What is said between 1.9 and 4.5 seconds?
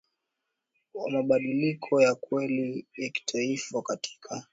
ya kweli ya kitaifa Katika